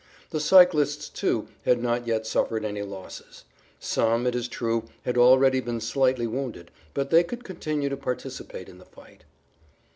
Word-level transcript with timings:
The 0.31 0.39
cyclists, 0.39 1.09
too, 1.09 1.47
had 1.63 1.79
not 1.79 2.07
yet 2.07 2.25
suffered 2.25 2.65
any 2.65 2.81
losses; 2.81 3.45
some, 3.79 4.25
it 4.25 4.33
is 4.33 4.47
true, 4.47 4.85
had 5.05 5.15
already 5.15 5.59
been 5.59 5.79
slightly 5.79 6.25
wounded, 6.25 6.71
but 6.95 7.11
they 7.11 7.23
could 7.23 7.43
continue 7.43 7.87
to 7.89 7.97
participate 7.97 8.67
in 8.67 8.79
the 8.79 8.85
fight. 8.85 9.25